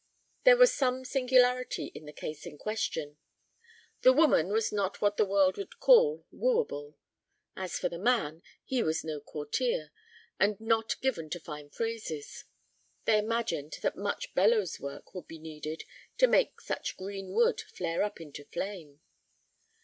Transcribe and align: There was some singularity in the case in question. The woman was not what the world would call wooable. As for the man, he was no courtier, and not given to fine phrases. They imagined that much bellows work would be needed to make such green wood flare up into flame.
There 0.45 0.57
was 0.57 0.73
some 0.73 1.05
singularity 1.05 1.91
in 1.93 2.07
the 2.07 2.11
case 2.11 2.47
in 2.47 2.57
question. 2.57 3.17
The 4.01 4.11
woman 4.11 4.47
was 4.51 4.71
not 4.71 4.99
what 4.99 5.15
the 5.15 5.27
world 5.27 5.57
would 5.57 5.79
call 5.79 6.25
wooable. 6.33 6.95
As 7.55 7.77
for 7.77 7.87
the 7.87 7.99
man, 7.99 8.41
he 8.65 8.81
was 8.81 9.03
no 9.03 9.19
courtier, 9.21 9.91
and 10.39 10.59
not 10.59 10.99
given 11.01 11.29
to 11.29 11.39
fine 11.39 11.69
phrases. 11.69 12.45
They 13.05 13.19
imagined 13.19 13.77
that 13.83 13.95
much 13.95 14.33
bellows 14.33 14.79
work 14.79 15.13
would 15.13 15.27
be 15.27 15.37
needed 15.37 15.83
to 16.17 16.25
make 16.25 16.59
such 16.61 16.97
green 16.97 17.31
wood 17.33 17.61
flare 17.61 18.01
up 18.01 18.19
into 18.19 18.45
flame. 18.45 19.01